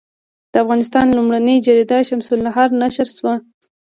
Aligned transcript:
د 0.51 0.53
افغانستان 0.63 1.05
لومړنۍ 1.17 1.55
جریده 1.65 1.97
شمس 2.09 2.27
النهار 2.35 2.69
نشر 2.81 3.07
شوه. 3.17 3.33